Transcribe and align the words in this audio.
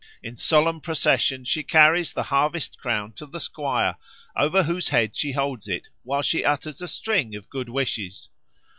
In 0.23 0.35
solemn 0.35 0.81
procession 0.81 1.43
she 1.45 1.61
carries 1.61 2.11
the 2.11 2.23
harvest 2.23 2.79
crown 2.79 3.13
to 3.17 3.27
the 3.27 3.39
squire, 3.39 3.97
over 4.35 4.63
whose 4.63 4.87
head 4.89 5.15
she 5.15 5.33
holds 5.33 5.67
it 5.67 5.89
while 6.01 6.23
she 6.23 6.43
utters 6.43 6.81
a 6.81 6.87
string 6.87 7.35
of 7.35 7.51
good 7.51 7.69
wishes. 7.69 8.27